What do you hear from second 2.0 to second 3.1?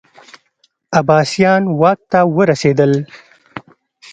ته ورسېدل